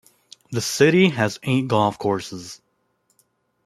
The 0.51 0.61
city 0.61 1.09
has 1.09 1.39
eight 1.43 1.67
golf 1.67 1.99
courses. 1.99 2.59